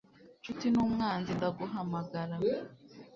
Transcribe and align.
nshuti 0.39 0.65
n'umwanzi 0.69 1.31
ndaguhamagara 1.37 2.35